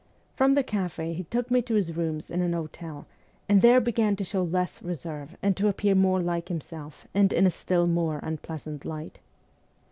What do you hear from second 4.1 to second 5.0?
to show less